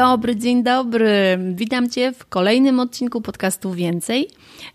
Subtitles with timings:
[0.00, 1.38] Dobry, dzień dobry.
[1.54, 4.28] Witam Cię w kolejnym odcinku podcastu Więcej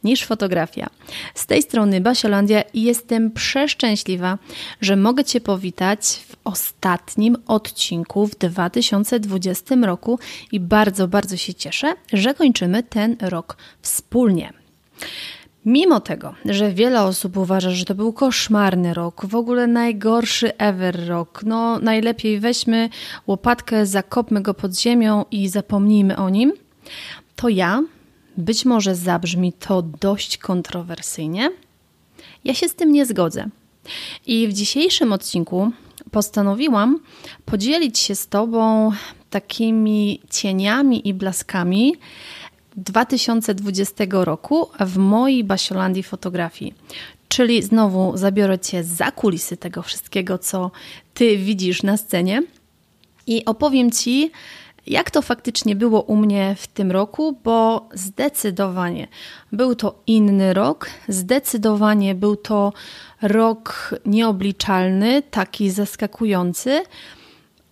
[0.03, 0.87] niż fotografia.
[1.35, 4.37] Z tej strony Basiolandia i jestem przeszczęśliwa,
[4.81, 10.19] że mogę Cię powitać w ostatnim odcinku w 2020 roku
[10.51, 14.53] i bardzo, bardzo się cieszę, że kończymy ten rok wspólnie.
[15.65, 21.07] Mimo tego, że wiele osób uważa, że to był koszmarny rok, w ogóle najgorszy ever
[21.07, 22.89] rok, no najlepiej weźmy
[23.27, 26.53] łopatkę, zakopmy go pod ziemią i zapomnijmy o nim,
[27.35, 27.83] to ja,
[28.37, 31.49] być może zabrzmi to dość kontrowersyjnie,
[32.43, 33.49] ja się z tym nie zgodzę.
[34.25, 35.71] I w dzisiejszym odcinku
[36.11, 36.99] postanowiłam
[37.45, 38.91] podzielić się z Tobą
[39.29, 41.93] takimi cieniami i blaskami,
[42.77, 46.73] 2020 roku w mojej Basiolandii fotografii.
[47.27, 50.71] Czyli znowu zabiorę Cię za kulisy tego wszystkiego, co
[51.13, 52.43] Ty widzisz na scenie.
[53.27, 54.31] I opowiem Ci,
[54.87, 59.07] jak to faktycznie było u mnie w tym roku, bo zdecydowanie
[59.51, 62.73] był to inny rok, zdecydowanie był to
[63.21, 66.83] rok nieobliczalny, taki zaskakujący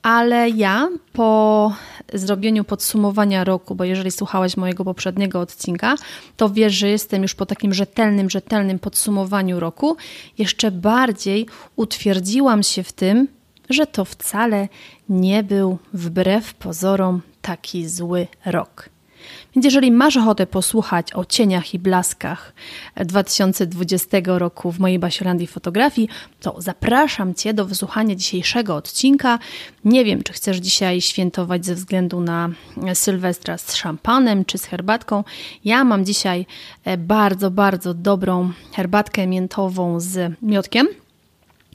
[0.03, 1.73] ale ja po
[2.13, 5.95] zrobieniu podsumowania roku, bo jeżeli słuchałeś mojego poprzedniego odcinka,
[6.37, 9.97] to wiesz, że jestem już po takim rzetelnym, rzetelnym podsumowaniu roku,
[10.37, 13.27] jeszcze bardziej utwierdziłam się w tym,
[13.69, 14.67] że to wcale
[15.09, 18.92] nie był wbrew pozorom taki zły rok.
[19.55, 22.53] Więc jeżeli masz ochotę posłuchać o cieniach i blaskach
[22.95, 29.39] 2020 roku w mojej Basiolandii fotografii, to zapraszam Cię do wysłuchania dzisiejszego odcinka.
[29.85, 32.49] Nie wiem, czy chcesz dzisiaj świętować ze względu na
[32.93, 35.23] Sylwestra z szampanem czy z herbatką.
[35.65, 36.45] Ja mam dzisiaj
[36.85, 41.02] e, bardzo, bardzo dobrą herbatkę miętową z miodkiem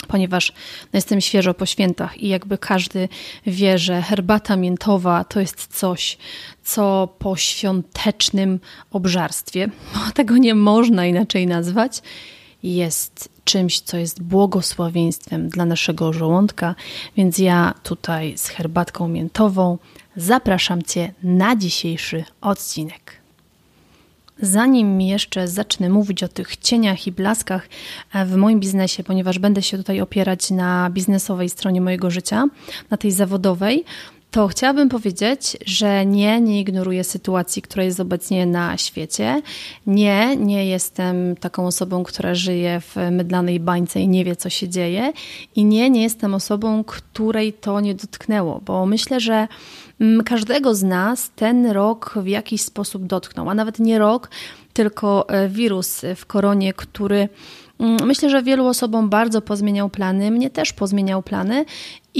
[0.06, 3.08] ponieważ no, jestem świeżo po świętach i jakby każdy
[3.46, 6.18] wie, że herbata miętowa to jest coś,
[6.64, 8.60] co po świątecznym
[8.90, 12.02] obżarstwie, bo tego nie można inaczej nazwać,
[12.62, 16.74] jest czymś, co jest błogosławieństwem dla naszego żołądka,
[17.16, 19.78] więc ja tutaj z herbatką miętową
[20.16, 23.17] zapraszam Cię na dzisiejszy odcinek.
[24.40, 27.68] Zanim jeszcze zacznę mówić o tych cieniach i blaskach
[28.14, 32.44] e, w moim biznesie, ponieważ będę się tutaj opierać na biznesowej stronie mojego życia,
[32.90, 33.84] na tej zawodowej,
[34.30, 39.42] to chciałabym powiedzieć, że nie, nie ignoruję sytuacji, która jest obecnie na świecie.
[39.86, 44.68] Nie, nie jestem taką osobą, która żyje w mydlanej bańce i nie wie, co się
[44.68, 45.12] dzieje.
[45.56, 49.48] I nie, nie jestem osobą, której to nie dotknęło, bo myślę, że
[50.24, 54.30] każdego z nas ten rok w jakiś sposób dotknął, a nawet nie rok,
[54.72, 57.28] tylko e, wirus w koronie, który
[57.80, 61.64] mm, Myślę, że wielu osobom bardzo pozmieniał plany, mnie też pozmieniał plany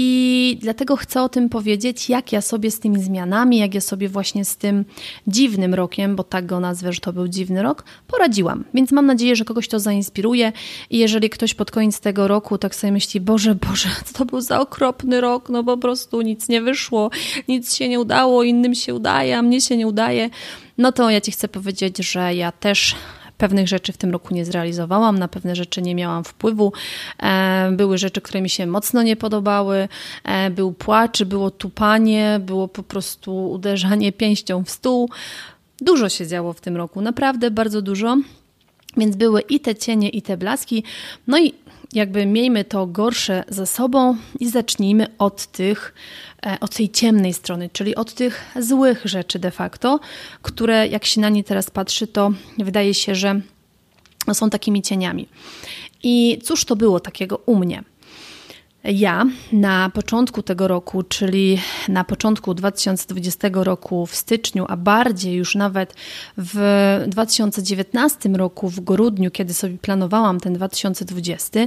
[0.01, 4.09] i dlatego chcę o tym powiedzieć, jak ja sobie z tymi zmianami, jak ja sobie
[4.09, 4.85] właśnie z tym
[5.27, 8.65] dziwnym rokiem, bo tak go nazwę, że to był dziwny rok, poradziłam.
[8.75, 10.53] Więc mam nadzieję, że kogoś to zainspiruje.
[10.91, 13.89] I jeżeli ktoś pod koniec tego roku tak sobie myśli, Boże, Boże,
[14.19, 17.11] to był za okropny rok, no po prostu nic nie wyszło,
[17.49, 20.31] nic się nie udało, innym się udaje, a mnie się nie udaje,
[20.79, 22.95] no to ja Ci chcę powiedzieć, że ja też
[23.39, 26.73] Pewnych rzeczy w tym roku nie zrealizowałam, na pewne rzeczy nie miałam wpływu.
[27.23, 29.89] E, były rzeczy, które mi się mocno nie podobały.
[30.25, 35.11] E, był płacz, było tupanie, było po prostu uderzanie pięścią w stół.
[35.81, 38.17] Dużo się działo w tym roku, naprawdę bardzo dużo.
[38.97, 40.85] Więc były i te cienie, i te blaski.
[41.27, 41.55] No i
[41.93, 45.95] jakby miejmy to gorsze za sobą i zacznijmy od tych,
[46.47, 50.01] e, od tej ciemnej strony, czyli od tych złych rzeczy de facto,
[50.43, 53.41] które jak się na nie teraz patrzy, to wydaje się, że
[54.33, 55.29] są takimi cieniami.
[56.03, 57.83] I cóż to było takiego u mnie?
[58.85, 61.59] Ja na początku tego roku, czyli
[61.89, 65.95] na początku 2020 roku w styczniu, a bardziej już nawet
[66.37, 71.61] w 2019 roku w grudniu, kiedy sobie planowałam ten 2020,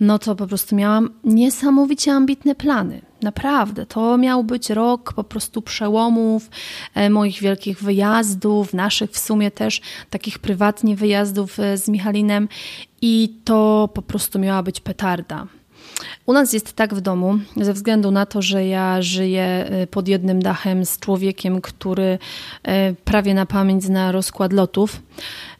[0.00, 3.00] no to po prostu miałam niesamowicie ambitne plany.
[3.22, 6.50] Naprawdę, to miał być rok po prostu przełomów,
[6.94, 9.80] e, moich wielkich wyjazdów, naszych w sumie też
[10.10, 12.48] takich prywatnie wyjazdów e, z Michalinem
[13.02, 15.46] i to po prostu miała być petarda.
[16.28, 20.08] U nas jest tak w domu, ze względu na to, że ja żyję y, pod
[20.08, 22.18] jednym dachem z człowiekiem, który
[22.68, 25.02] y, prawie na pamięć zna rozkład lotów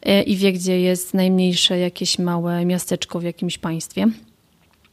[0.07, 4.07] y, i wie, gdzie jest najmniejsze jakieś małe miasteczko w jakimś państwie.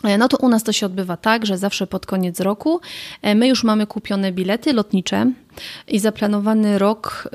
[0.05, 2.81] E, no to u nas to się odbywa tak, że zawsze pod koniec roku
[3.23, 5.33] e, my już mamy kupione bilety lotnicze
[5.89, 7.29] i zaplanowany rok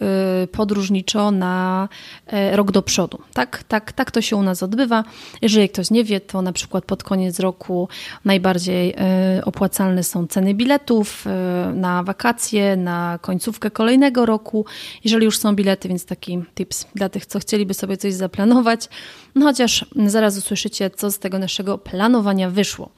[0.44, 1.90] y, podróżniczo na
[2.28, 3.20] e, rok do przodu.
[3.34, 5.04] Tak, tak, tak to się u nas odbywa.
[5.42, 7.88] Jeżeli ktoś nie wie, to na przykład pod koniec roku
[8.26, 8.96] najbardziej
[9.38, 14.66] y, opłacalne są ceny biletów y, na wakacje, na końcówkę kolejnego roku.
[15.04, 18.90] Jeżeli już są bilety, więc taki tips dla tych, co chcieliby sobie coś zaplanować.
[19.36, 22.90] No chociaż zaraz usłyszycie, co z tego naszego planowania wyszło.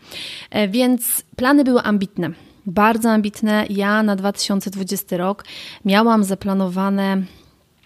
[0.49, 2.31] E, więc plany były ambitne
[2.65, 3.65] bardzo ambitne.
[3.69, 5.45] Ja na 2020 rok
[5.85, 7.21] miałam zaplanowane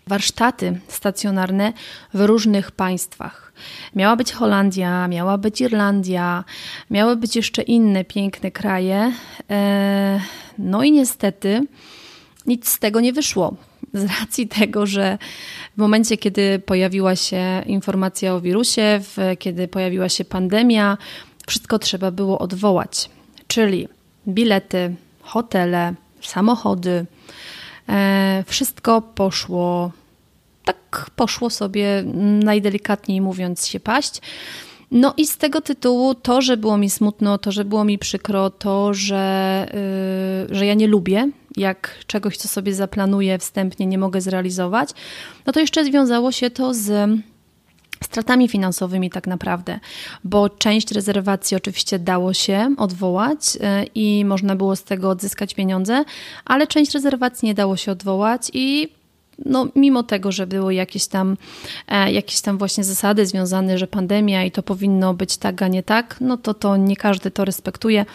[0.08, 1.74] warsztaty stacjonarne
[2.14, 3.54] w różnych państwach.
[3.96, 6.44] Miała być Holandia, miała być Irlandia,
[6.92, 9.12] miały być jeszcze inne piękne kraje.
[9.50, 10.20] E,
[10.58, 11.62] no i niestety
[12.46, 13.56] nic z tego nie wyszło.
[13.94, 15.18] Z racji tego, że
[15.76, 19.02] w momencie, kiedy pojawiła się informacja o wirusie,
[19.40, 20.98] kiedy pojawiła się pandemia,
[21.48, 23.10] wszystko trzeba było odwołać.
[23.48, 23.88] Czyli
[24.28, 27.06] bilety, hotele, samochody.
[27.90, 29.92] E, wszystko poszło,
[30.66, 32.04] tak poszło sobie
[32.44, 34.22] najdelikatniej mówiąc się paść.
[34.92, 38.50] No i z tego tytułu to, że było mi smutno, to, że było mi przykro,
[38.50, 39.68] to, że,
[40.50, 44.90] yy, że ja nie lubię, jak czegoś, co sobie zaplanuję wstępnie, nie mogę zrealizować,
[45.46, 47.10] no to jeszcze związało się to z
[48.08, 49.80] stratami finansowymi tak naprawdę,
[50.24, 56.04] bo część rezerwacji oczywiście dało się odwołać e, i można było z tego odzyskać pieniądze,
[56.46, 58.90] ale część rezerwacji nie dało się odwołać i
[59.46, 61.38] no, mimo tego, że były jakieś tam,
[61.88, 65.84] e, jakieś tam właśnie zasady związane, że pandemia i to powinno być tak, a nie
[65.84, 68.06] tak, no to to nie każdy to respektuje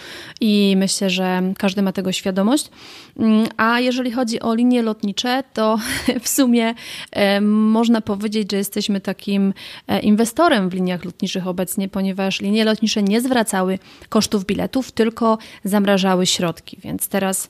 [0.40, 2.70] i myślę, że każdy ma tego świadomość.
[3.18, 5.78] Mm, a jeżeli chodzi o linie lotnicze, to
[6.22, 6.74] w sumie
[7.10, 9.54] e, można powiedzieć, że jesteśmy takim
[9.88, 13.78] e, inwestorem w liniach lotniczych obecnie, ponieważ linie lotnicze nie zwracały
[14.08, 16.78] kosztów biletów, tylko zamrażały środki.
[16.80, 17.48] Więc teraz,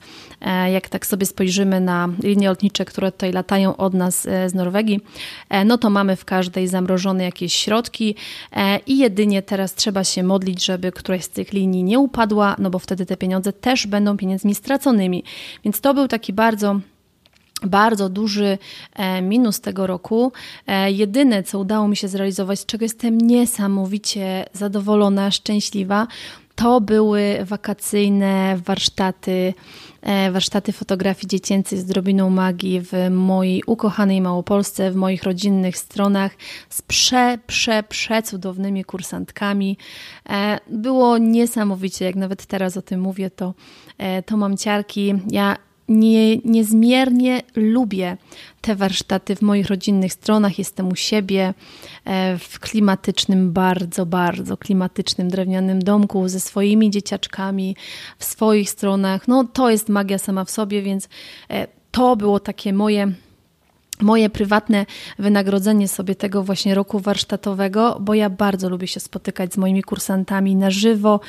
[0.72, 5.00] jak tak sobie spojrzymy na linie lotnicze, które tutaj latają, od nas e, z Norwegii,
[5.48, 8.14] e, no to mamy w każdej zamrożone jakieś środki
[8.52, 12.70] e, i jedynie teraz trzeba się modlić, żeby któraś z tych linii nie upadła, no
[12.70, 15.24] bo wtedy te pieniądze też będą pieniędzmi straconymi.
[15.64, 16.80] Więc to był taki bardzo
[17.64, 18.58] bardzo duży
[19.22, 20.32] minus tego roku.
[20.86, 26.06] Jedyne, co udało mi się zrealizować, z czego jestem niesamowicie zadowolona, szczęśliwa,
[26.54, 29.54] to były wakacyjne warsztaty,
[30.02, 36.32] e, warsztaty fotografii dziecięcej z drobiną magii w mojej ukochanej Małopolsce, w moich rodzinnych stronach
[36.68, 39.78] z prze, prze, przecudownymi kursantkami.
[40.28, 43.54] E, było niesamowicie, jak nawet teraz o tym mówię, to,
[43.98, 45.14] e, to mam ciarki.
[45.30, 45.56] Ja
[45.88, 48.16] nie, niezmiernie lubię
[48.60, 50.58] te warsztaty w moich rodzinnych stronach.
[50.58, 51.54] Jestem u siebie
[52.04, 57.76] e, w klimatycznym, bardzo, bardzo klimatycznym drewnianym domku ze swoimi dzieciaczkami
[58.18, 59.28] w swoich stronach.
[59.28, 61.08] No to jest magia sama w sobie, więc
[61.50, 63.12] e, to było takie moje
[64.00, 64.86] moje prywatne
[65.18, 70.56] wynagrodzenie sobie tego właśnie roku warsztatowego, bo ja bardzo lubię się spotykać z moimi kursantami
[70.56, 71.20] na żywo.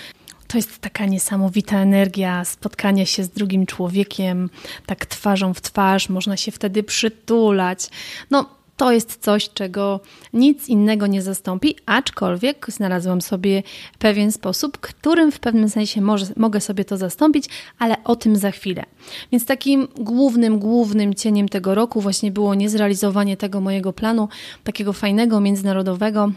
[0.53, 4.49] To jest taka niesamowita energia spotkania się z drugim człowiekiem,
[4.85, 7.89] tak twarzą w twarz, można się wtedy przytulać.
[8.31, 9.99] No, to jest coś, czego
[10.33, 13.63] nic innego nie zastąpi, aczkolwiek znalazłam sobie
[13.99, 17.45] pewien sposób, którym w pewnym sensie może, mogę sobie to zastąpić,
[17.79, 18.83] ale o tym za chwilę.
[19.31, 24.29] Więc takim głównym, głównym cieniem tego roku właśnie było niezrealizowanie tego mojego planu,
[24.63, 26.31] takiego fajnego, międzynarodowego,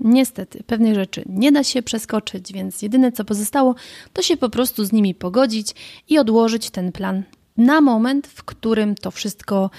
[0.00, 3.74] Niestety, pewnych rzeczy nie da się przeskoczyć, więc jedyne co pozostało,
[4.12, 5.74] to się po prostu z nimi pogodzić
[6.08, 7.22] i odłożyć ten plan
[7.56, 9.70] na moment, w którym to wszystko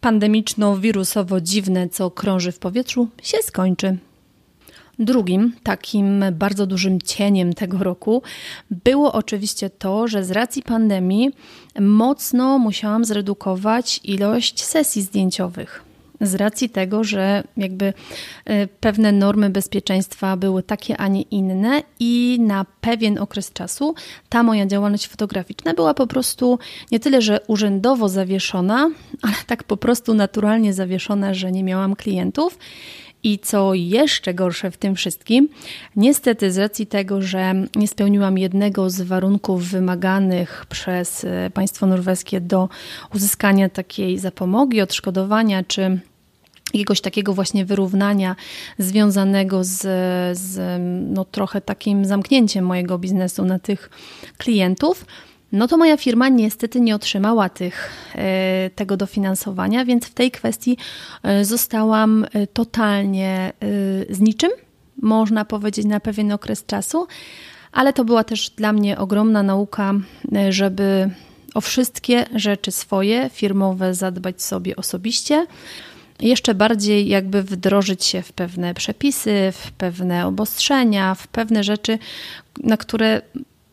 [0.00, 3.98] pandemiczno-wirusowo dziwne, co krąży w powietrzu, się skończy.
[4.98, 8.22] Drugim takim bardzo dużym cieniem tego roku
[8.70, 11.30] było oczywiście to, że z racji pandemii
[11.80, 15.87] mocno musiałam zredukować ilość sesji zdjęciowych.
[16.20, 17.92] Z racji tego, że jakby
[18.44, 23.94] e, pewne normy bezpieczeństwa były takie, a nie inne i na pewien okres czasu
[24.28, 26.58] ta moja działalność fotograficzna była po prostu
[26.92, 28.90] nie tyle, że urzędowo zawieszona,
[29.22, 32.58] ale tak po prostu naturalnie zawieszona, że nie miałam klientów.
[33.22, 35.48] I co jeszcze gorsze w tym wszystkim,
[35.96, 42.40] niestety z racji tego, że nie spełniłam jednego z warunków wymaganych przez e, państwo norweskie
[42.40, 42.68] do
[43.14, 46.00] uzyskania takiej zapomogi, odszkodowania czy
[46.74, 48.36] jakiegoś takiego właśnie wyrównania
[48.78, 49.80] związanego z,
[50.38, 50.80] z
[51.14, 53.90] no, trochę takim zamknięciem mojego biznesu na tych
[54.38, 55.04] klientów,
[55.52, 60.76] no to moja firma niestety nie otrzymała tych, e, tego dofinansowania, więc w tej kwestii
[61.22, 63.52] e, zostałam e, totalnie
[64.10, 64.50] z niczym,
[65.02, 67.06] można powiedzieć, na pewien okres czasu,
[67.72, 69.94] ale to była też dla mnie ogromna nauka,
[70.48, 71.10] żeby
[71.54, 75.46] o wszystkie rzeczy swoje, firmowe zadbać sobie osobiście
[76.20, 81.98] jeszcze bardziej jakby wdrożyć się w pewne przepisy, w pewne obostrzenia, w pewne rzeczy,
[82.64, 83.22] na które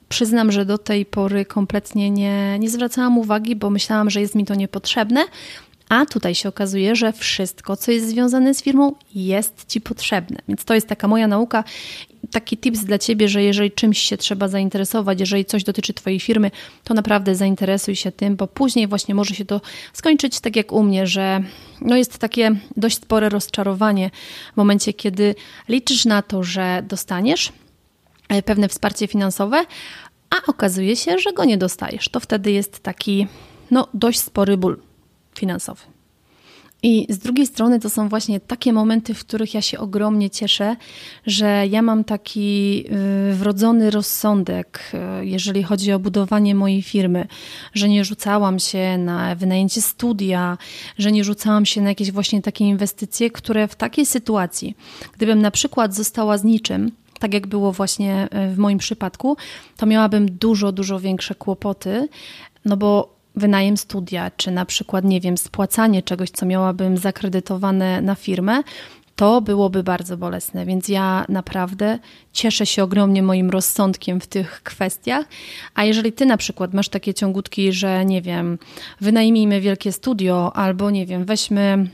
[0.09, 4.45] przyznam, że do tej pory kompletnie nie, nie zwracałam uwagi, bo myślałam, że jest mi
[4.45, 5.25] to niepotrzebne.
[5.89, 10.37] A tutaj się okazuje, że wszystko, co jest związane z firmą, jest ci potrzebne.
[10.47, 11.63] Więc to jest taka moja nauka,
[12.31, 16.51] taki tips dla ciebie, że jeżeli czymś się trzeba zainteresować, jeżeli coś dotyczy twojej firmy,
[16.83, 19.61] to naprawdę zainteresuj się tym, bo później właśnie może się to
[19.93, 21.43] skończyć tak jak u mnie, że
[21.81, 24.11] no jest takie dość spore rozczarowanie
[24.53, 25.35] w momencie, kiedy
[25.69, 27.53] liczysz na to, że dostaniesz
[28.29, 29.65] e, pewne wsparcie finansowe,
[30.29, 32.09] a okazuje się, że go nie dostajesz.
[32.09, 33.27] To wtedy jest taki
[33.71, 34.77] no dość spory ból
[35.39, 35.81] finansowy.
[36.83, 40.75] I z drugiej strony to są właśnie takie momenty, w których ja się ogromnie cieszę,
[41.25, 42.83] że ja mam taki
[43.31, 47.27] y, wrodzony rozsądek, y, jeżeli chodzi o budowanie mojej firmy,
[47.73, 50.57] że nie rzucałam się na wynajęcie studia,
[50.97, 54.75] że nie rzucałam się na jakieś właśnie takie inwestycje, które w takiej sytuacji,
[55.13, 59.37] gdybym na przykład została z niczym, tak jak było właśnie y, w moim przypadku,
[59.77, 62.07] to miałabym dużo, dużo większe kłopoty,
[62.65, 68.15] no bo wynajem studia, czy na przykład, nie wiem, spłacanie czegoś, co miałabym zakredytowane na
[68.15, 68.63] firmę,
[69.15, 70.65] to byłoby bardzo bolesne.
[70.65, 71.99] Więc ja naprawdę
[72.33, 75.25] cieszę się ogromnie moim rozsądkiem w tych kwestiach.
[75.75, 78.57] A jeżeli ty na przykład masz takie ciągutki, że nie wiem,
[79.01, 81.87] wynajmijmy wielkie studio, albo nie wiem, weźmy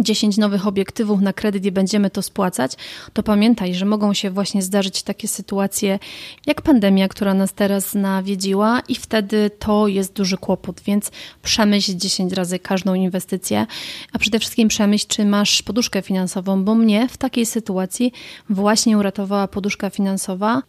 [0.00, 2.72] 10 nowych obiektywów na kredyt i będziemy to spłacać,
[3.12, 5.98] to pamiętaj, że mogą się właśnie zdarzyć takie sytuacje
[6.46, 11.10] jak pandemia, która nas teraz nawiedziła i wtedy to jest duży kłopot, więc
[11.42, 13.66] przemyśl 10 razy każdą inwestycję,
[14.12, 18.12] a przede wszystkim przemyśl, czy masz poduszkę finansową, bo mnie w takiej sytuacji
[18.50, 20.62] właśnie uratowała poduszka finansowa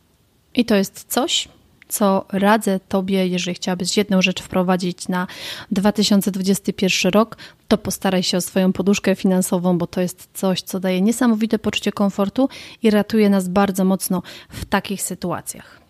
[0.56, 1.48] i to jest coś,
[1.92, 5.28] co radzę Tobie, jeżeli chciałabyś jedną rzecz wprowadzić na
[5.72, 11.02] 2021 rok, to postaraj się o swoją poduszkę finansową, bo to jest coś, co daje
[11.02, 12.50] niesamowite poczucie komfortu
[12.84, 15.82] i ratuje nas bardzo mocno w takich sytuacjach.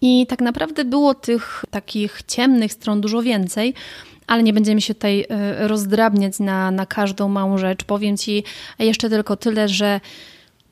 [0.00, 3.74] I tak naprawdę było tych takich ciemnych stron dużo więcej,
[4.26, 7.84] ale nie będziemy się tutaj e, rozdrabniać na, na każdą małą rzecz.
[7.84, 8.44] Powiem Ci
[8.78, 10.00] jeszcze tylko tyle, że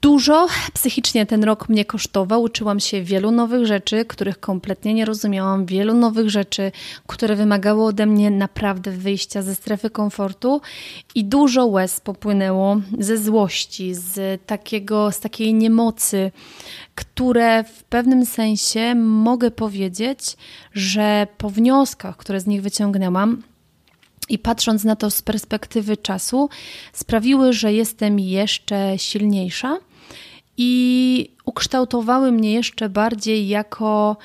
[0.00, 2.42] Dużo psychicznie ten rok mnie kosztował.
[2.42, 6.72] Uczyłam się wielu nowych rzeczy, których kompletnie nie rozumiałam, wielu nowych rzeczy,
[7.06, 10.60] które wymagały ode mnie naprawdę wyjścia ze strefy komfortu.
[11.14, 16.32] I dużo łez popłynęło ze złości, z takiego, z takiej niemocy,
[16.94, 20.36] które w pewnym sensie mogę powiedzieć,
[20.74, 23.42] że po wnioskach, które z nich wyciągnęłam,
[24.28, 26.48] i patrząc na to z perspektywy czasu,
[26.92, 29.78] sprawiły, że jestem jeszcze silniejsza
[30.62, 34.16] i ukształtowały mnie jeszcze bardziej jako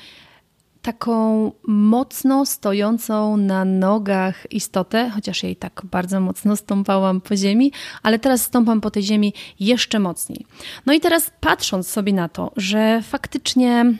[0.81, 7.71] taką mocno stojącą na nogach istotę, chociaż jej tak bardzo mocno stąpałam po ziemi,
[8.03, 10.45] ale teraz stąpam po tej ziemi jeszcze mocniej.
[10.85, 13.93] No i teraz patrząc sobie na to, że faktycznie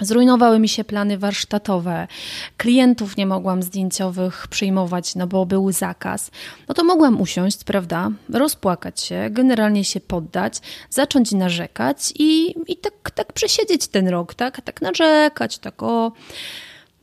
[0.00, 2.08] Zrujnowały mi się plany warsztatowe,
[2.56, 6.30] klientów nie mogłam zdjęciowych przyjmować, no bo był zakaz.
[6.68, 10.58] No to mogłam usiąść, prawda, rozpłakać się, generalnie się poddać,
[10.90, 16.12] zacząć narzekać i, i tak, tak przesiedzieć ten rok, tak, tak narzekać, tak o.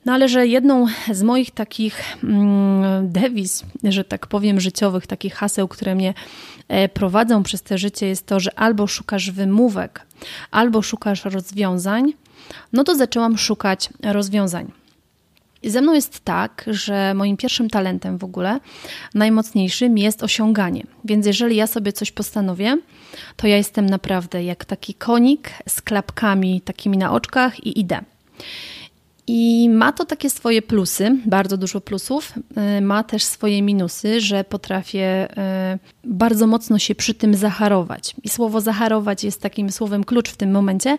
[0.05, 5.67] No ale że jedną z moich takich mm, dewiz, że tak powiem, życiowych, takich haseł,
[5.67, 6.13] które mnie
[6.67, 10.05] e, prowadzą przez te życie, jest to, że albo szukasz wymówek,
[10.51, 12.13] albo szukasz rozwiązań
[12.73, 14.71] no to zaczęłam szukać rozwiązań.
[15.63, 18.59] Ze mną jest tak, że moim pierwszym talentem w ogóle,
[19.15, 20.83] najmocniejszym jest osiąganie.
[21.05, 22.77] Więc jeżeli ja sobie coś postanowię,
[23.35, 27.99] to ja jestem naprawdę jak taki konik z klapkami takimi na oczkach i idę.
[29.31, 32.33] I ma to takie swoje plusy, bardzo dużo plusów.
[32.77, 35.27] Y, ma też swoje minusy, że potrafię
[35.73, 38.15] y, bardzo mocno się przy tym zaharować.
[38.23, 40.97] I słowo zaharować jest takim słowem klucz w tym momencie,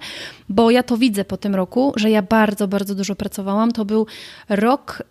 [0.49, 3.73] bo ja to widzę po tym roku, że ja bardzo, bardzo dużo pracowałam.
[3.73, 4.07] To był
[4.49, 5.03] rok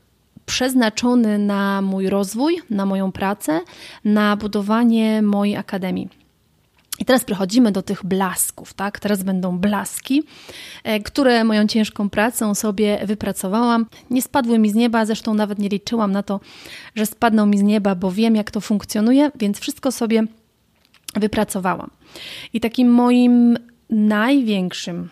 [0.45, 3.59] przeznaczony na mój rozwój, na moją pracę,
[4.05, 6.18] na budowanie mojej akademii.
[6.99, 8.99] I teraz przechodzimy do tych blasków, tak?
[8.99, 10.23] Teraz będą blaski,
[10.83, 13.85] e, które moją ciężką pracą sobie wypracowałam.
[14.09, 16.39] Nie spadły mi z nieba, zresztą nawet nie liczyłam na to,
[16.95, 20.23] że spadną mi z nieba, bo wiem, jak to funkcjonuje, więc wszystko sobie
[21.15, 21.89] wypracowałam.
[22.53, 23.57] I takim moim
[23.89, 25.09] największym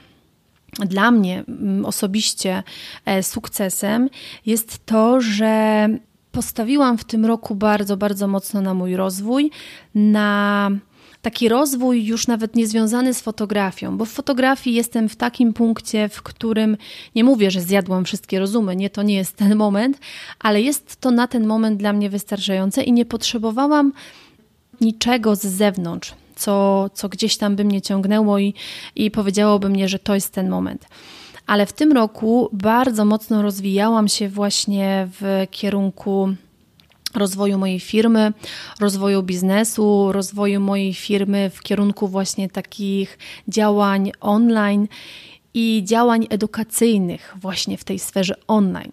[0.79, 2.63] dla mnie mm, osobiście
[3.05, 4.09] e, sukcesem
[4.45, 5.87] jest to, że
[6.31, 9.51] postawiłam w tym roku bardzo, bardzo mocno na mój rozwój,
[9.95, 10.69] na
[11.27, 16.21] taki rozwój już nawet niezwiązany z fotografią, bo w fotografii jestem w takim punkcie, w
[16.21, 16.77] którym
[17.15, 19.99] nie mówię, że zjadłam wszystkie rozumy, nie, to nie jest ten moment,
[20.39, 23.93] ale jest to na ten moment dla mnie wystarczające i nie potrzebowałam
[24.81, 28.53] niczego z zewnątrz, co, co gdzieś tam by mnie ciągnęło i,
[28.95, 30.85] i powiedziałoby mnie, że to jest ten moment.
[31.47, 36.29] Ale w tym roku bardzo mocno rozwijałam się właśnie w kierunku
[37.17, 38.33] rozwoju mojej firmy,
[38.79, 44.87] rozwoju biznesu, rozwoju mojej firmy w kierunku właśnie takich działań online
[45.53, 48.91] i działań edukacyjnych właśnie w tej sferze online,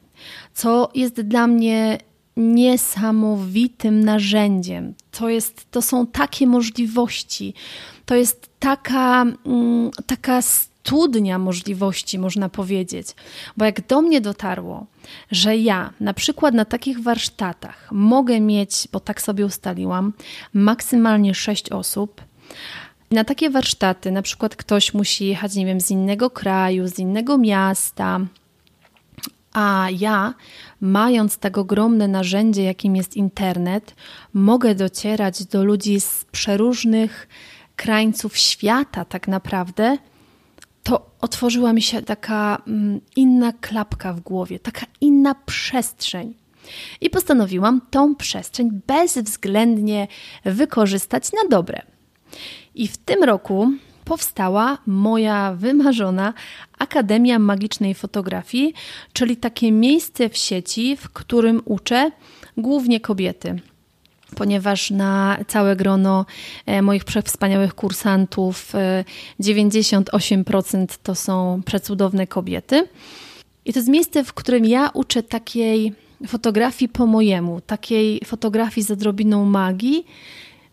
[0.54, 1.98] co jest dla mnie
[2.36, 4.94] niesamowitym narzędziem.
[5.10, 7.54] To, jest, to są takie możliwości,
[8.06, 10.42] to jest taka, mm, taka
[10.84, 13.06] studnia możliwości, można powiedzieć.
[13.56, 14.86] Bo jak do mnie dotarło,
[15.30, 20.12] że ja na przykład na takich warsztatach mogę mieć, bo tak sobie ustaliłam,
[20.54, 22.20] maksymalnie 6 osób.
[23.10, 27.38] Na takie warsztaty na przykład ktoś musi jechać, nie wiem, z innego kraju, z innego
[27.38, 28.20] miasta,
[29.52, 30.34] a ja,
[30.80, 33.94] mając tak ogromne narzędzie, jakim jest internet,
[34.34, 37.28] mogę docierać do ludzi z przeróżnych
[37.76, 39.98] krańców świata, tak naprawdę,
[40.84, 46.34] to otworzyła mi się taka mm, inna klapka w głowie, taka inna przestrzeń.
[47.00, 50.08] I postanowiłam tą przestrzeń bezwzględnie
[50.44, 51.82] wykorzystać na dobre.
[52.74, 53.72] I w tym roku
[54.04, 56.34] powstała moja wymarzona
[56.78, 58.74] Akademia Magicznej Fotografii,
[59.12, 62.10] czyli takie miejsce w sieci, w którym uczę
[62.56, 63.60] głównie kobiety
[64.34, 66.26] ponieważ na całe grono
[66.66, 68.72] e, moich przewspaniałych kursantów
[69.40, 72.88] 98% e, to są przecudowne kobiety.
[73.64, 75.92] I to jest miejsce, w którym ja uczę takiej
[76.26, 80.06] fotografii po mojemu, takiej fotografii z odrobiną magii,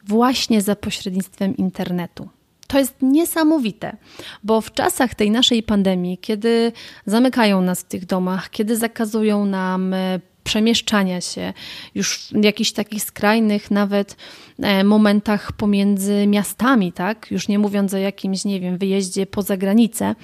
[0.04, 2.30] właśnie za pośrednictwem internetu.
[2.67, 3.95] To jest niesamowite,
[4.43, 6.71] bo w czasach tej naszej pandemii, kiedy
[7.06, 11.54] zamykają nas w tych domach, kiedy zakazują nam e, przemieszczania się,
[11.96, 14.16] już w jakichś takich skrajnych nawet
[14.60, 17.32] e, momentach pomiędzy miastami, tak?
[17.32, 20.16] Już nie mówiąc o jakimś, nie wiem, wyjeździe poza granicę,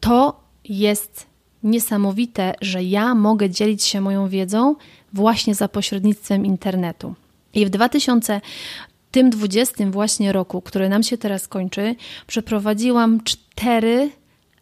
[0.00, 1.26] to jest
[1.62, 4.76] niesamowite, że ja mogę dzielić się moją wiedzą
[5.12, 7.14] właśnie za pośrednictwem internetu.
[7.54, 11.94] I w 2020 właśnie roku, który nam się teraz kończy,
[12.26, 14.10] przeprowadziłam cztery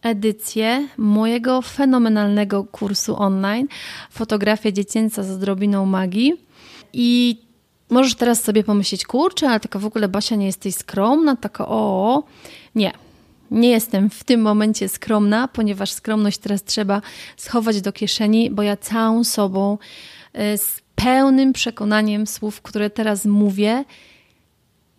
[0.02, 3.68] edycję mojego fenomenalnego kursu online
[4.10, 6.32] Fotografia dziecięca z odrobiną magii.
[6.92, 7.38] I
[7.90, 12.22] możesz teraz sobie pomyśleć, kurczę, ale taka w ogóle Basia nie jesteś skromna, taka o,
[12.74, 12.92] nie.
[13.50, 17.02] Nie jestem w tym momencie skromna, ponieważ skromność teraz trzeba
[17.36, 19.78] schować do kieszeni, bo ja całą sobą
[20.54, 23.84] y, z pełnym przekonaniem słów, które teraz mówię,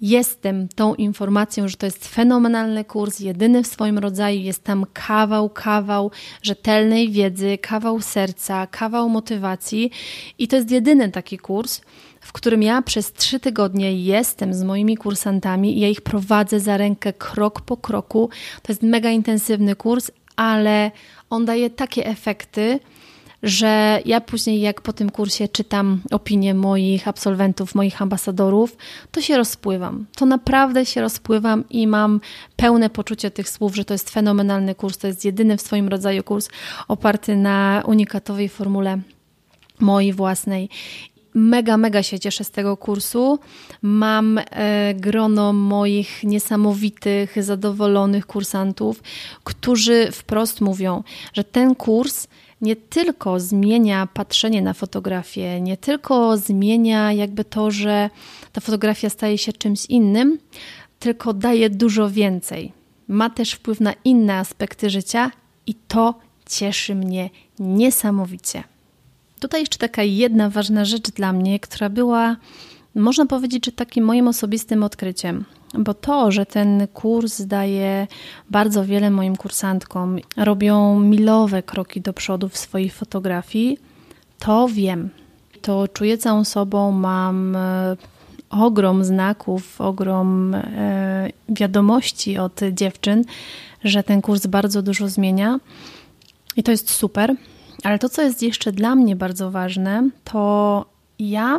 [0.01, 4.39] jestem tą informacją, że to jest fenomenalny kurs, jedyny w swoim rodzaju.
[4.39, 6.11] Jest tam kawał, kawał
[6.41, 9.91] rzetelnej wiedzy, kawał serca, kawał motywacji.
[10.37, 11.81] I to jest jedyny taki kurs,
[12.21, 16.77] w którym ja przez trzy tygodnie jestem z moimi kursantami i ja ich prowadzę za
[16.77, 18.29] rękę krok po kroku.
[18.61, 20.91] To jest mega intensywny kurs, ale
[21.29, 22.79] on daje takie efekty,
[23.43, 28.77] że ja później, jak po tym kursie czytam opinie moich absolwentów, moich ambasadorów,
[29.11, 30.05] to się rozpływam.
[30.15, 32.21] To naprawdę się rozpływam i mam
[32.55, 34.97] pełne poczucie tych słów, że to jest fenomenalny kurs.
[34.97, 36.49] To jest jedyny w swoim rodzaju kurs
[36.87, 38.97] oparty na unikatowej formule
[39.79, 40.69] mojej własnej
[41.33, 43.39] mega, mega się cieszę z tego kursu.
[43.81, 49.03] Mam e, grono moich niesamowitych, zadowolonych kursantów,
[49.43, 52.27] którzy wprost mówią, że ten kurs
[52.61, 58.09] nie tylko zmienia patrzenie na fotografię, nie tylko zmienia jakby to, że
[58.51, 60.39] ta fotografia staje się czymś innym,
[60.99, 62.71] tylko daje dużo więcej.
[63.07, 65.31] Ma też wpływ na inne aspekty życia
[65.67, 66.19] i to
[66.49, 68.63] cieszy mnie niesamowicie.
[69.39, 72.35] Tutaj jeszcze taka jedna ważna rzecz dla mnie, która była,
[72.95, 75.45] można powiedzieć, że takim moim osobistym odkryciem.
[75.73, 78.07] Bo to, że ten kurs daje
[78.49, 83.77] bardzo wiele moim kursantkom, robią milowe kroki do przodu w swojej fotografii,
[84.39, 85.09] to wiem.
[85.61, 87.97] To czuję całą sobą, mam e,
[88.49, 93.23] ogrom znaków, ogrom e, wiadomości od dziewczyn,
[93.83, 95.59] że ten kurs bardzo dużo zmienia
[96.55, 97.35] i to jest super.
[97.83, 100.85] Ale to, co jest jeszcze dla mnie bardzo ważne, to
[101.19, 101.57] ja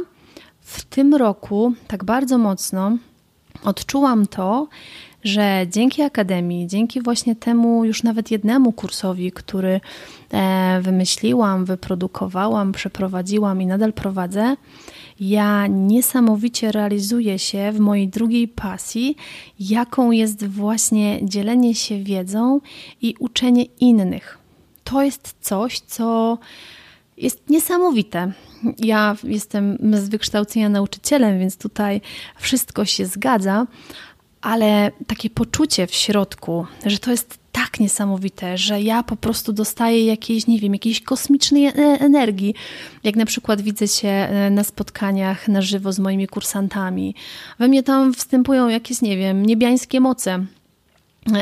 [0.62, 2.96] w tym roku tak bardzo mocno
[3.64, 4.68] odczułam to,
[5.24, 9.80] że dzięki Akademii, dzięki właśnie temu już nawet jednemu kursowi, który
[10.30, 14.56] e, wymyśliłam, wyprodukowałam, przeprowadziłam i nadal prowadzę,
[15.20, 19.16] ja niesamowicie realizuję się w mojej drugiej pasji,
[19.60, 22.60] jaką jest właśnie dzielenie się wiedzą
[23.02, 24.38] i uczenie innych.
[24.84, 26.38] To jest coś, co
[27.16, 28.32] jest niesamowite.
[28.78, 32.00] Ja jestem z wykształcenia nauczycielem, więc tutaj
[32.38, 33.66] wszystko się zgadza,
[34.40, 40.06] ale takie poczucie w środku, że to jest tak niesamowite, że ja po prostu dostaję
[40.06, 42.54] jakiejś, nie wiem, jakiejś kosmicznej e, energii.
[43.04, 47.14] Jak na przykład widzę się e, na spotkaniach na żywo z moimi kursantami.
[47.58, 50.44] We mnie tam wstępują jakieś, nie wiem, niebiańskie moce.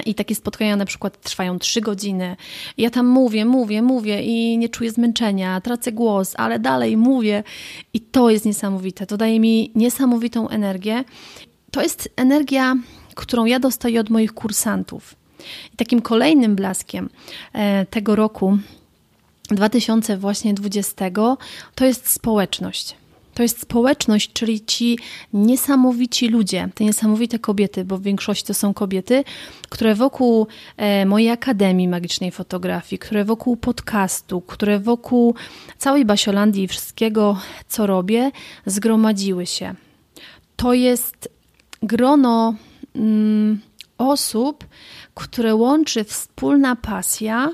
[0.07, 2.37] I takie spotkania na przykład trwają trzy godziny.
[2.79, 7.43] Ja tam mówię, mówię, mówię i nie czuję zmęczenia, tracę głos, ale dalej mówię.
[7.95, 9.07] I to jest niesamowite.
[9.07, 11.05] To daje mi niesamowitą energię.
[11.71, 12.77] To jest energia,
[13.15, 15.15] którą ja dostaję od moich kursantów.
[15.75, 17.09] I takim kolejnym blaskiem
[17.53, 18.59] e, tego roku
[19.49, 21.11] 2020
[21.75, 23.00] to jest społeczność.
[23.41, 24.99] To jest społeczność, czyli ci
[25.33, 29.25] niesamowici ludzie, te niesamowite kobiety, bo w większości to są kobiety,
[29.69, 35.35] które wokół e, mojej Akademii Magicznej Fotografii, które wokół podcastu, które wokół
[35.79, 38.31] całej Basiolandii i wszystkiego, co robię,
[38.67, 39.75] zgromadziły się.
[40.57, 41.29] To jest
[41.83, 42.55] grono
[42.97, 43.61] mm,
[43.99, 44.65] osób,
[45.15, 47.51] które łączy wspólna pasja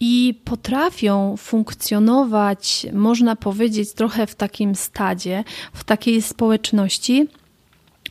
[0.00, 7.28] i potrafią funkcjonować, można powiedzieć, trochę w takim stadzie, w takiej społeczności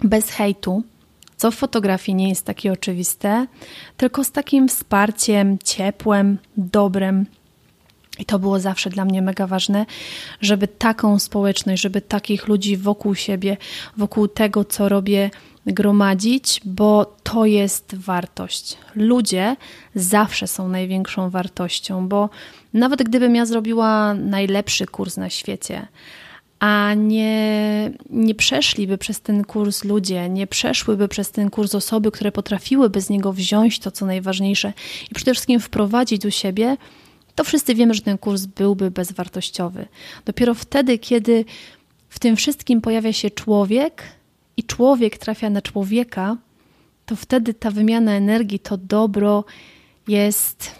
[0.03, 0.83] bez hejtu,
[1.37, 3.47] co w fotografii nie jest takie oczywiste,
[3.97, 7.25] tylko z takim wsparciem, ciepłem, dobrem.
[8.19, 9.85] I to było zawsze dla mnie mega ważne,
[10.41, 13.57] żeby taką społeczność, żeby takich ludzi wokół siebie,
[13.97, 15.29] wokół tego, co robię,
[15.65, 18.77] gromadzić, bo to jest wartość.
[18.95, 19.55] Ludzie
[19.95, 22.29] zawsze są największą wartością, bo
[22.73, 25.87] nawet gdybym ja zrobiła najlepszy kurs na świecie,
[26.59, 32.31] a nie, nie przeszliby przez ten kurs ludzie, nie przeszłyby przez ten kurs osoby, które
[32.31, 34.73] potrafiłyby z niego wziąć to, co najważniejsze
[35.11, 36.77] i przede wszystkim wprowadzić do siebie,
[37.35, 39.87] to wszyscy wiemy, że ten kurs byłby bezwartościowy.
[40.25, 41.45] Dopiero wtedy, kiedy
[42.09, 44.03] w tym wszystkim pojawia się człowiek,
[44.59, 46.37] i człowiek trafia na człowieka,
[47.05, 49.43] to wtedy ta wymiana energii, to dobro
[50.07, 50.71] jest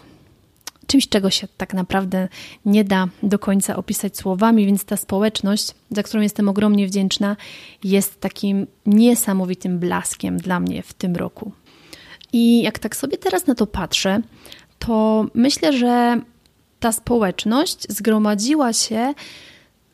[0.86, 2.28] czymś, czego się tak naprawdę
[2.64, 7.36] nie da do końca opisać słowami, więc ta społeczność, za którą jestem ogromnie wdzięczna,
[7.84, 11.52] jest takim niesamowitym blaskiem dla mnie w tym roku.
[12.32, 14.20] I jak tak sobie teraz na to patrzę,
[14.78, 16.20] to myślę, że
[16.80, 19.14] ta społeczność zgromadziła się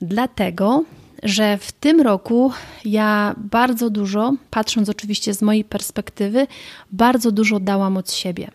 [0.01, 0.85] dlatego,
[1.23, 2.53] że w tym roku
[2.85, 6.47] ja bardzo dużo, patrząc oczywiście z mojej perspektywy,
[6.93, 8.51] bardzo dużo dałam od siebie.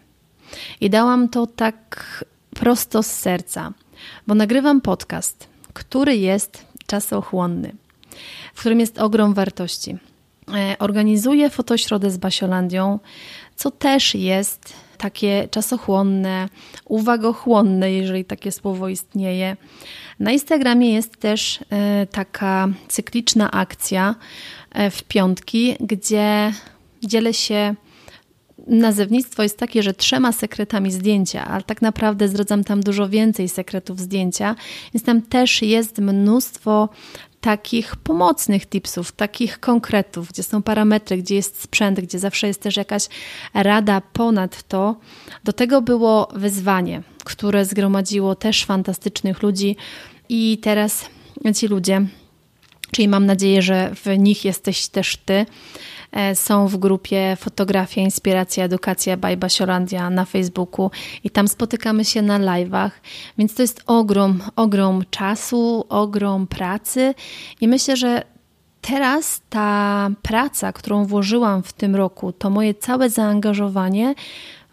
[0.81, 3.73] I dałam to tak prosto z serca,
[4.27, 7.75] bo nagrywam podcast, który jest czasochłonny,
[8.53, 9.97] w którym jest ogrom wartości.
[10.53, 12.99] E, organizuję fotośrodę z Basiolandią,
[13.55, 16.49] co też jest takie czasochłonne,
[16.85, 19.57] uwagochłonne, jeżeli takie słowo istnieje.
[20.19, 24.15] Na Instagramie jest też e, taka cykliczna akcja
[24.71, 26.53] e, w piątki, gdzie
[27.03, 27.75] dzielę się
[28.67, 33.99] nazewnictwo jest takie, że trzema sekretami zdjęcia, ale tak naprawdę zdradzam tam dużo więcej sekretów
[33.99, 34.55] zdjęcia,
[34.93, 36.89] więc tam też jest mnóstwo
[37.41, 42.77] takich pomocnych tipsów, takich konkretów, gdzie są parametry, gdzie jest sprzęt, gdzie zawsze jest też
[42.77, 43.07] jakaś
[43.53, 44.95] rada ponad to.
[45.43, 49.75] Do tego było wyzwanie, które zgromadziło też fantastycznych ludzi
[50.29, 51.05] i teraz
[51.55, 52.05] ci ludzie,
[52.91, 55.45] czyli mam nadzieję, że w nich jesteś też ty,
[56.33, 60.91] są w grupie Fotografia, Inspiracja, Edukacja by Basiolandia na Facebooku
[61.23, 62.91] i tam spotykamy się na live'ach,
[63.37, 67.13] więc to jest ogrom, ogrom czasu, ogrom pracy
[67.61, 68.23] i myślę, że
[68.81, 74.15] teraz ta praca, którą włożyłam w tym roku, to moje całe zaangażowanie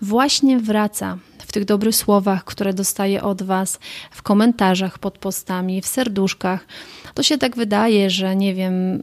[0.01, 3.79] właśnie wraca w tych dobrych słowach, które dostaję od Was,
[4.11, 6.67] w komentarzach pod postami, w serduszkach.
[7.15, 9.03] To się tak wydaje, że nie wiem,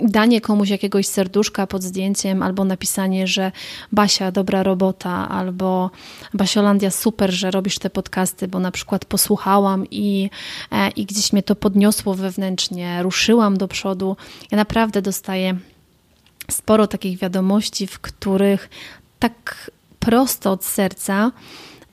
[0.00, 3.52] danie komuś jakiegoś serduszka pod zdjęciem, albo napisanie, że
[3.92, 5.90] Basia, dobra robota, albo
[6.34, 10.30] Basiolandia, super, że robisz te podcasty, bo na przykład posłuchałam i,
[10.72, 14.16] e, i gdzieś mnie to podniosło wewnętrznie, ruszyłam do przodu.
[14.50, 15.58] Ja naprawdę dostaję
[16.50, 18.70] sporo takich wiadomości, w których
[19.18, 21.32] tak prosto od serca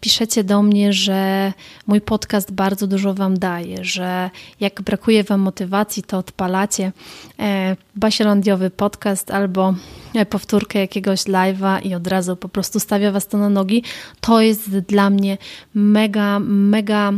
[0.06, 1.54] piszecie do mnie, że
[1.88, 6.92] mój podcast bardzo dużo Wam daje, że jak brakuje Wam motywacji, to odpalacie
[7.40, 9.74] e, basielandiowy podcast albo
[10.16, 13.84] e, powtórkę jakiegoś live'a i od razu po prostu stawia Was to na nogi.
[14.22, 15.38] To jest dla mnie
[15.74, 17.14] mega, mega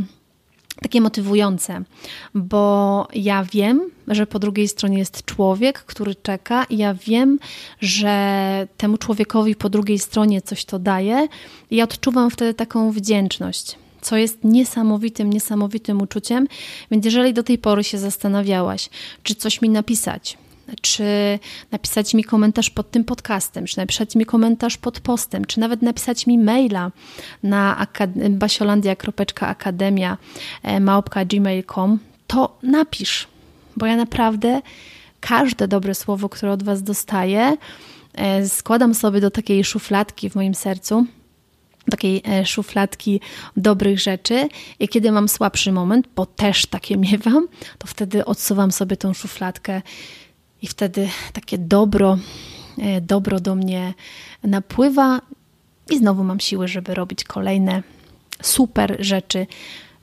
[0.82, 1.82] takie motywujące,
[2.34, 7.40] bo ja wiem, że po drugiej stronie jest człowiek, który czeka, i ja wiem,
[7.82, 11.28] że temu człowiekowi po drugiej stronie coś to daje,
[11.72, 13.76] i ja odczuwam wtedy taką wdzięczność.
[14.02, 16.48] Co jest niesamowitym, niesamowitym uczuciem.
[16.92, 18.90] Więc jeżeli do tej pory się zastanawiałaś,
[19.24, 20.38] czy coś mi napisać,
[20.82, 21.40] czy
[21.72, 26.28] napisać mi komentarz pod tym podcastem, czy napisać mi komentarz pod postem, czy nawet napisać
[26.28, 26.92] mi maila
[27.44, 27.88] na
[28.30, 30.18] basiolandia.akademia
[30.64, 33.28] e, małpka.gmail.com, to napisz,
[33.78, 34.62] bo ja naprawdę
[35.20, 37.58] każde dobre słowo, które od Was dostaję,
[38.14, 41.06] e, składam sobie do takiej szufladki w moim sercu,
[41.92, 43.22] takiej e, szufladki
[43.58, 44.50] dobrych rzeczy
[44.80, 49.82] i kiedy mam słabszy moment, bo też takie miewam, to wtedy odsuwam sobie tą szufladkę
[50.62, 52.18] i wtedy takie dobro,
[52.78, 53.94] e, dobro do mnie
[54.44, 55.22] napływa
[55.90, 57.84] i znowu mam siły, żeby robić kolejne
[58.42, 59.48] super rzeczy,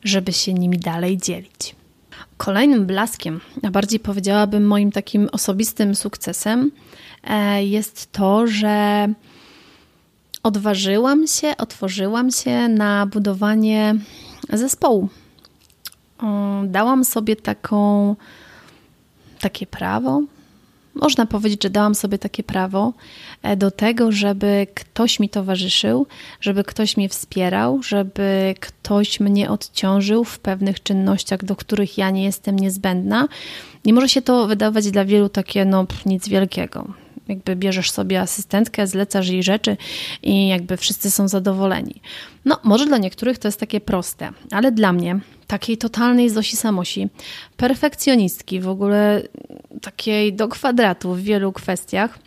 [0.04, 1.76] żeby się nimi dalej dzielić.
[2.36, 6.70] Kolejnym blaskiem, a bardziej powiedziałabym moim takim osobistym sukcesem,
[7.24, 9.08] e, jest to, że
[10.42, 13.94] odważyłam się, otworzyłam się na budowanie
[14.52, 15.08] zespołu.
[16.64, 18.16] Dałam sobie taką,
[19.40, 20.22] takie prawo,
[20.94, 22.92] można powiedzieć, że dałam sobie takie prawo
[23.42, 26.06] e, do tego, żeby ktoś mi towarzyszył,
[26.40, 32.24] żeby ktoś mnie wspierał, żeby ktoś mnie odciążył w pewnych czynnościach, do których ja nie
[32.24, 33.28] jestem niezbędna.
[33.84, 36.88] Nie może się to wydawać dla wielu takie, no, nic wielkiego
[37.28, 39.76] jakby bierzesz sobie asystentkę, zlecasz jej rzeczy
[40.22, 42.00] i jakby wszyscy są zadowoleni.
[42.44, 45.20] No, może dla niektórych to jest takie proste, ale dla mnie,
[45.54, 47.08] takiej totalnej Zosi Samosi,
[47.56, 49.22] perfekcjonistki, w ogóle
[49.82, 52.18] takiej do kwadratu w wielu kwestiach,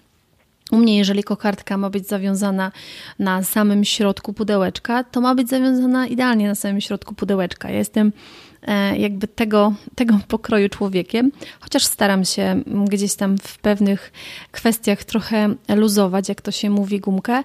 [0.71, 2.71] u mnie, jeżeli kokardka ma być zawiązana
[3.19, 7.69] na samym środku pudełeczka, to ma być zawiązana idealnie na samym środku pudełeczka.
[7.69, 8.11] Ja jestem
[8.67, 14.11] E, jakby tego, tego pokroju człowiekiem, chociaż staram się gdzieś tam w pewnych
[14.51, 17.43] kwestiach trochę luzować, jak to się mówi, gumkę,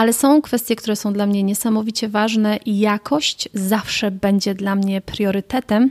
[0.00, 5.00] ale są kwestie, które są dla mnie niesamowicie ważne i jakość zawsze będzie dla mnie
[5.00, 5.90] priorytetem.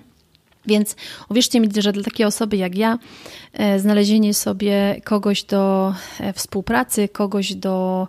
[0.66, 0.96] Więc
[1.30, 3.00] uwierzcie mi, że dla takiej osoby jak ja,
[3.54, 8.08] e, znalezienie sobie kogoś do e, współpracy, kogoś do,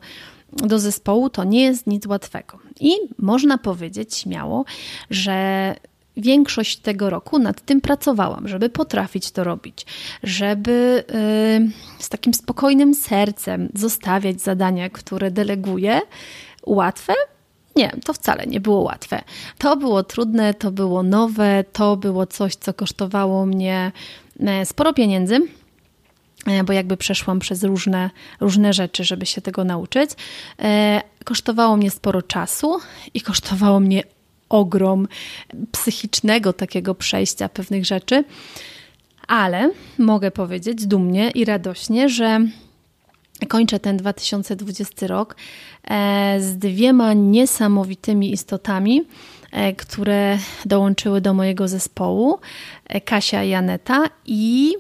[0.53, 2.59] do zespołu, to nie jest nic łatwego.
[2.81, 4.65] I można powiedzieć śmiało,
[5.11, 5.77] że
[6.17, 9.87] większość tego roku nad tym pracowałam, żeby potrafić to robić,
[10.23, 11.05] żeby
[11.59, 16.01] yy, z takim spokojnym sercem zostawiać zadania, które deleguję.
[16.67, 17.13] Łatwe?
[17.77, 19.23] Nie, to wcale nie było łatwe.
[19.59, 23.93] To było trudne, to było nowe, to było coś, co kosztowało mnie
[24.41, 25.41] e, sporo pieniędzy
[26.47, 30.11] e, bo jakby przeszłam przez różne, różne rzeczy, żeby się tego nauczyć.
[30.63, 32.79] E, kosztowało mnie sporo czasu
[33.15, 34.03] i kosztowało mnie
[34.51, 35.09] ogrom
[35.73, 38.25] psychicznego takiego przejścia pewnych rzeczy,
[39.29, 42.41] ale mogę powiedzieć dumnie i radośnie, że
[43.49, 45.37] kończę ten 2020 rok
[45.85, 49.03] e, z dwiema niesamowitymi istotami,
[49.53, 52.39] e, które dołączyły do mojego zespołu,
[52.87, 54.05] e, Kasia i Aneta.
[54.27, 54.75] I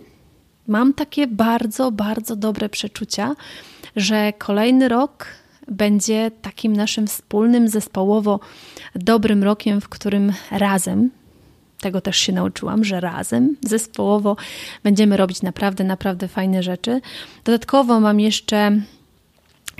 [0.66, 3.34] mam takie bardzo, bardzo dobre przeczucia,
[3.96, 5.26] że kolejny rok
[5.68, 8.40] będzie takim naszym wspólnym, zespołowo
[8.94, 11.10] dobrym rokiem, w którym razem,
[11.80, 14.36] tego też się nauczyłam, że razem, zespołowo
[14.82, 17.00] będziemy robić naprawdę, naprawdę fajne rzeczy.
[17.44, 18.80] Dodatkowo mam jeszcze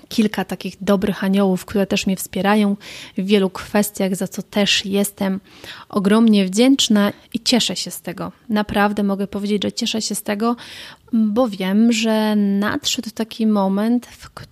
[0.09, 2.77] kilka takich dobrych aniołów, które też mnie wspierają
[3.19, 5.41] w wielu kwestiach, za co też jestem
[5.89, 8.33] ogromnie wdzięczna i cieszę się z tego.
[8.49, 10.57] Naprawdę mogę powiedzieć, że cieszę się z tego,
[11.13, 14.50] bo wiem, że nadszedł taki moment, w którym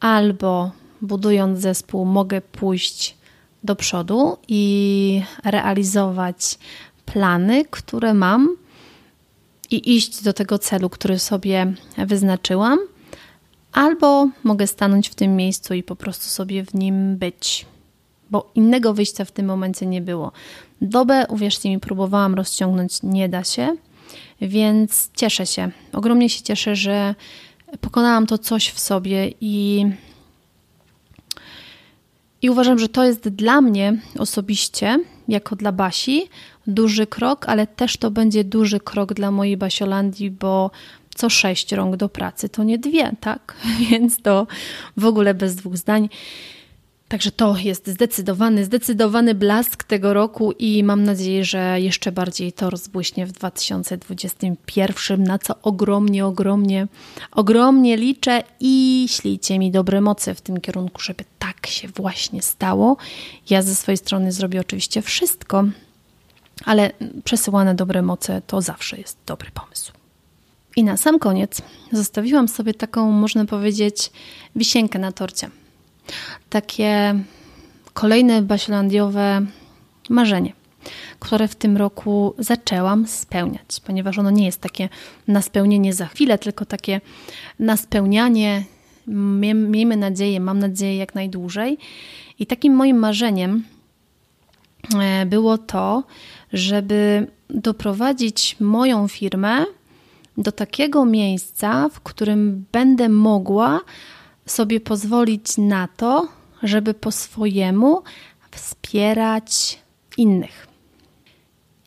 [0.00, 0.70] albo
[1.02, 3.16] budując zespół mogę pójść
[3.64, 6.58] do przodu i realizować
[7.06, 8.56] plany, które mam
[9.70, 12.78] i iść do tego celu, który sobie wyznaczyłam,
[13.72, 17.66] albo mogę stanąć w tym miejscu i po prostu sobie w nim być,
[18.30, 20.32] bo innego wyjścia w tym momencie nie było.
[20.80, 23.76] Dobę, uwierzcie mi, próbowałam rozciągnąć, nie da się,
[24.40, 25.70] więc cieszę się.
[25.92, 27.14] Ogromnie się cieszę, że
[27.80, 29.86] pokonałam to coś w sobie i,
[32.42, 36.28] i uważam, że to jest dla mnie osobiście, jako dla Basi,
[36.66, 40.70] duży krok, ale też to będzie duży krok dla mojej Basiolandii, bo
[41.14, 43.54] co sześć rąk do pracy to nie dwie, tak?
[43.90, 44.46] Więc to
[44.96, 46.08] w ogóle bez dwóch zdań.
[47.08, 52.70] Także to jest zdecydowany, zdecydowany blask tego roku i mam nadzieję, że jeszcze bardziej to
[52.70, 56.86] rozbłyśnie w 2021, na co ogromnie, ogromnie,
[57.32, 62.96] ogromnie liczę i ślijcie mi dobre moce w tym kierunku, żeby tak się właśnie stało.
[63.50, 65.64] Ja ze swojej strony zrobię oczywiście wszystko,
[66.64, 66.92] ale
[67.24, 69.92] przesyłane dobre moce to zawsze jest dobry pomysł.
[70.76, 74.10] I na sam koniec zostawiłam sobie taką, można powiedzieć,
[74.56, 75.50] wisienkę na torcie.
[76.50, 77.14] Takie
[77.92, 79.46] kolejne baślandiowe
[80.10, 80.52] marzenie,
[81.20, 84.88] które w tym roku zaczęłam spełniać, ponieważ ono nie jest takie
[85.28, 87.00] na spełnienie za chwilę, tylko takie
[87.58, 88.64] na spełnianie,
[89.54, 91.78] miejmy nadzieję, mam nadzieję jak najdłużej.
[92.38, 93.64] I takim moim marzeniem
[95.00, 96.04] e, było to,
[96.52, 99.64] żeby doprowadzić moją firmę
[100.38, 103.80] do takiego miejsca, w którym będę mogła
[104.46, 106.28] sobie pozwolić na to,
[106.62, 108.02] żeby po swojemu
[108.50, 109.78] wspierać
[110.16, 110.66] innych.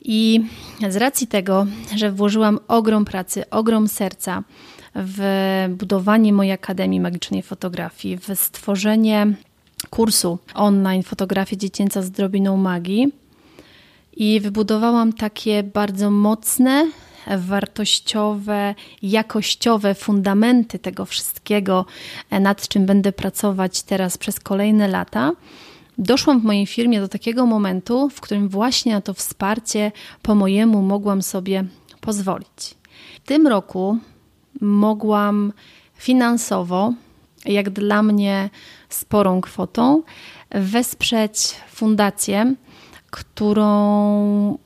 [0.02, 0.42] I
[0.90, 4.44] z racji tego, że włożyłam ogrom pracy, ogrom serca
[4.96, 5.22] w
[5.70, 9.28] budowanie mojej Akademii Magicznej Fotografii, w stworzenie
[9.90, 13.12] kursu online Fotografia Dziecięca z drobiną magii
[14.14, 16.88] i wybudowałam takie bardzo mocne,
[17.38, 21.86] wartościowe, jakościowe fundamenty tego wszystkiego,
[22.30, 25.32] e, nad czym będę pracować teraz przez kolejne lata,
[25.98, 30.82] doszłam w mojej firmie do takiego momentu, w którym właśnie na to wsparcie po mojemu
[30.82, 31.64] mogłam sobie
[32.02, 32.78] pozwolić.
[33.24, 33.98] W tym roku
[34.62, 35.54] mogłam
[35.96, 36.94] finansowo,
[37.46, 38.50] jak dla mnie
[38.90, 40.04] sporą kwotą,
[40.52, 42.56] wesprzeć fundację,
[43.12, 44.58] którą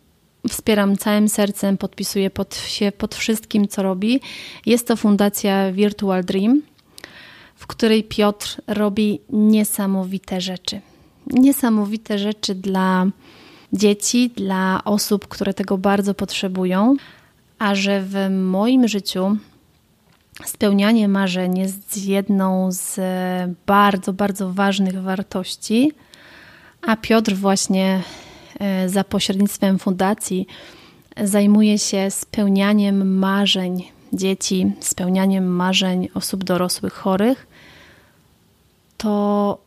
[0.49, 4.21] wspieram całym sercem, podpisuję pod, się pod wszystkim, co robi.
[4.65, 6.61] Jest to fundacja Virtual Dream,
[7.55, 10.81] w której Piotr robi niesamowite rzeczy.
[11.27, 13.05] Niesamowite rzeczy dla
[13.73, 16.95] dzieci, dla osób, które tego bardzo potrzebują,
[17.59, 19.37] a że w moim życiu
[20.45, 22.99] spełnianie marzeń jest jedną z
[23.65, 25.91] bardzo, bardzo ważnych wartości,
[26.81, 28.22] a Piotr właśnie E,
[28.87, 30.47] za pośrednictwem fundacji
[31.23, 37.47] zajmuje się spełnianiem marzeń dzieci, spełnianiem marzeń osób dorosłych chorych,
[38.97, 39.57] to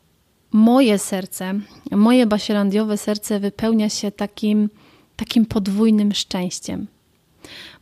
[0.52, 1.54] moje serce,
[1.90, 4.70] moje basielandiowe serce wypełnia się takim,
[5.16, 6.86] takim podwójnym szczęściem.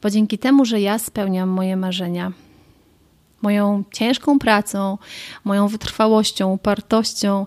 [0.02, 2.32] Bo dzięki temu, że ja spełniam moje marzenia,
[3.44, 4.98] moją ciężką pracą,
[5.44, 7.46] moją wytrwałością, upartością,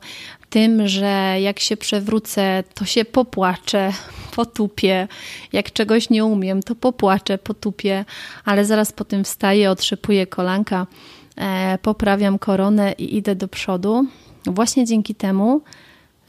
[0.49, 3.93] tym, że jak się przewrócę, to się popłaczę,
[4.35, 5.07] potupię.
[5.53, 8.05] Jak czegoś nie umiem, to popłaczę, potupię,
[8.45, 10.87] ale zaraz po tym wstaję, otrzepuję kolanka,
[11.35, 14.05] e, poprawiam koronę i idę do przodu.
[14.45, 15.61] Właśnie dzięki temu,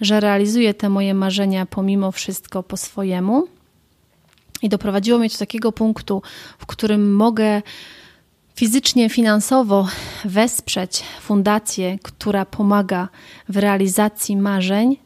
[0.01, 3.49] że realizuję te moje marzenia pomimo wszystko po swojemu.
[4.63, 6.23] I doprowadziło mnie do takiego punktu,
[6.59, 7.63] w którym mogę
[8.59, 9.89] fizycznie, finansowo
[10.25, 13.09] wesprzeć fundację, która pomaga
[13.49, 14.97] w realizacji marzeń,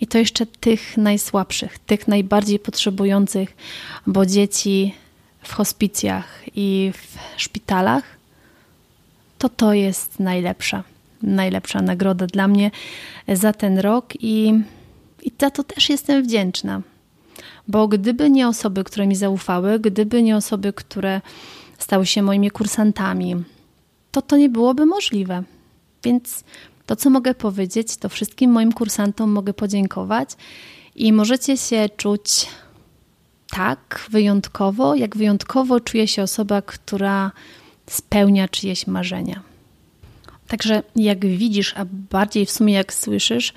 [0.00, 3.56] i to jeszcze tych najsłabszych, tych najbardziej potrzebujących,
[4.06, 4.94] bo dzieci
[5.42, 8.04] w hospicjach i w szpitalach,
[9.38, 10.84] to to jest najlepsza,
[11.22, 12.70] najlepsza nagroda dla mnie
[13.28, 14.52] za ten rok i,
[15.22, 16.82] i za to też jestem wdzięczna.
[17.68, 21.20] Bo gdyby nie osoby, które mi zaufały, gdyby nie osoby, które
[21.82, 23.36] stały się moimi kursantami,
[24.12, 25.42] to to nie byłoby możliwe.
[26.04, 26.44] Więc
[26.86, 30.30] to, co mogę powiedzieć, to wszystkim moim kursantom mogę podziękować
[30.94, 32.46] i możecie się czuć
[33.50, 37.32] tak wyjątkowo, jak wyjątkowo czuje się osoba, która
[37.86, 39.42] spełnia czyjeś marzenia.
[40.48, 43.52] Także jak widzisz, a bardziej w sumie jak słyszysz,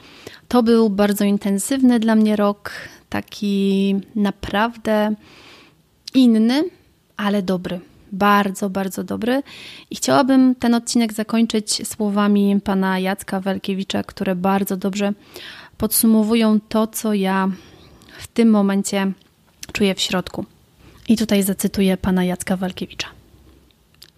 [0.48, 2.72] to był bardzo intensywny dla mnie rok,
[3.10, 5.16] taki naprawdę
[6.14, 6.64] inny,
[7.18, 7.80] ale dobry
[8.12, 9.44] bardzo, bardzo dobry.
[9.92, 15.14] I chciałabym ten odcinek zakończyć słowami pana Jacka Welkiewicza, które bardzo dobrze
[15.78, 17.50] podsumowują to, co ja
[18.20, 19.12] w tym momencie
[19.74, 20.46] czuję w środku.
[21.08, 23.08] I tutaj zacytuję pana Jacka Walkiewicza.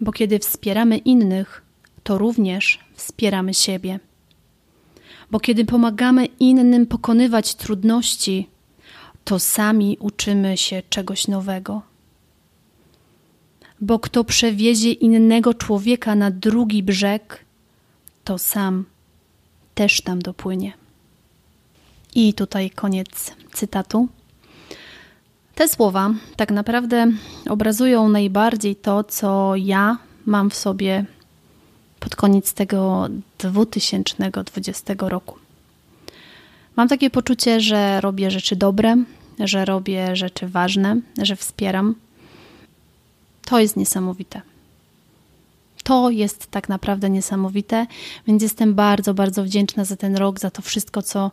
[0.02, 1.62] Bo kiedy wspieramy innych,
[2.04, 4.00] to również wspieramy siebie.
[5.32, 8.48] Bo kiedy pomagamy innym pokonywać trudności,
[9.24, 11.82] to sami uczymy się czegoś nowego.
[13.82, 17.46] Bo kto przewiezie innego człowieka na drugi brzeg,
[18.24, 18.86] to sam
[19.76, 20.74] też tam dopłynie.
[22.16, 24.08] I tutaj koniec cytatu.
[25.56, 27.08] Te słowa tak naprawdę
[27.50, 31.06] obrazują najbardziej to, co ja mam w sobie
[32.00, 33.08] pod koniec tego
[33.38, 35.38] 2020 roku.
[36.76, 38.96] Mam takie poczucie, że robię rzeczy dobre,
[39.40, 41.96] że robię rzeczy ważne, że wspieram.
[43.48, 44.42] To jest niesamowite.
[45.84, 47.88] To jest tak naprawdę niesamowite,
[48.28, 51.32] więc jestem bardzo, bardzo wdzięczna za ten rok, za to wszystko, co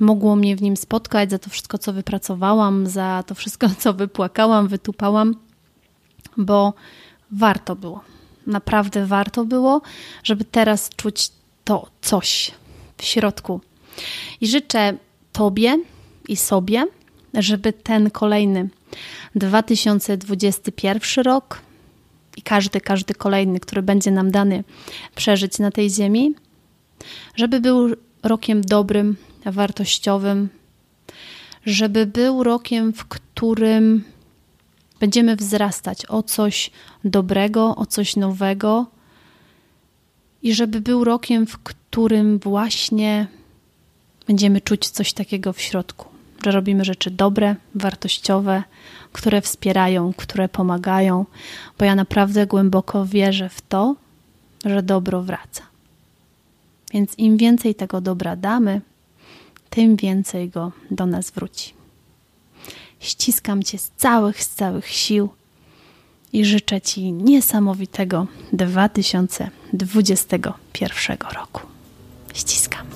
[0.00, 4.68] mogło mnie w nim spotkać, za to wszystko, co wypracowałam, za to wszystko, co wypłakałam,
[4.68, 5.34] wytupałam,
[6.36, 6.74] bo
[7.30, 8.00] warto było.
[8.46, 9.82] Naprawdę warto było,
[10.24, 11.30] żeby teraz czuć
[11.64, 12.50] to coś
[12.96, 13.60] w środku.
[14.40, 14.98] I życzę
[15.32, 15.78] Tobie
[16.28, 16.86] i sobie,
[17.34, 18.68] żeby ten kolejny
[19.34, 21.62] 2021 rok
[22.36, 24.64] i każdy, każdy kolejny, który będzie nam dany
[25.14, 26.34] przeżyć na tej ziemi,
[27.36, 30.48] żeby był rokiem dobrym, wartościowym,
[31.66, 34.04] żeby był rokiem, w którym
[35.00, 36.70] będziemy wzrastać o coś
[37.04, 38.86] dobrego, o coś nowego
[40.42, 43.26] i żeby był rokiem, w którym właśnie
[44.26, 46.08] będziemy czuć coś takiego w środku,
[46.46, 48.62] że robimy rzeczy dobre, wartościowe,
[49.12, 51.26] które wspierają, które pomagają,
[51.78, 53.96] bo ja naprawdę głęboko wierzę w to,
[54.64, 55.62] że dobro wraca.
[56.92, 58.80] Więc im więcej tego dobra damy,
[59.70, 61.74] tym więcej go do nas wróci.
[63.00, 65.28] Ściskam Cię z całych, z całych sił
[66.32, 71.60] i życzę Ci niesamowitego 2021 roku.
[72.34, 72.95] Ściskam.